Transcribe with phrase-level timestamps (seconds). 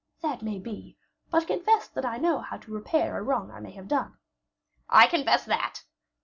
[0.23, 0.97] "That may be;
[1.29, 4.17] but confess that I know how to repair a wrong I may have done."
[4.89, 5.83] "I confess that."